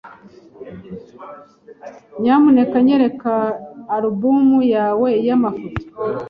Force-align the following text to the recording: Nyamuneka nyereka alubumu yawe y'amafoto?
Nyamuneka 2.21 2.75
nyereka 2.87 3.33
alubumu 3.95 4.59
yawe 4.75 5.09
y'amafoto? 5.27 5.81